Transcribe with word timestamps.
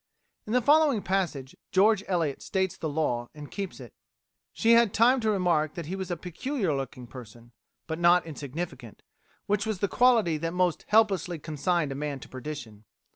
In 0.47 0.53
the 0.53 0.63
following 0.63 1.03
passage 1.03 1.55
George 1.71 2.03
Eliot 2.07 2.41
states 2.41 2.75
the 2.75 2.89
law 2.89 3.29
and 3.35 3.51
keeps 3.51 3.79
it. 3.79 3.93
"She 4.51 4.71
had 4.71 4.95
time 4.95 5.19
to 5.21 5.29
remark 5.29 5.75
that 5.75 5.85
he 5.85 5.95
was 5.95 6.09
a 6.09 6.17
peculiar 6.17 6.73
looking 6.75 7.05
person, 7.05 7.51
but 7.85 7.99
not 7.99 8.25
insignificant, 8.25 9.03
which 9.45 9.67
was 9.67 9.77
the 9.77 9.87
quality 9.87 10.37
that 10.37 10.53
most 10.55 10.87
hopelessly 10.89 11.37
consigned 11.37 11.91
a 11.91 11.93
man 11.93 12.19
to 12.21 12.27
perdition. 12.27 12.85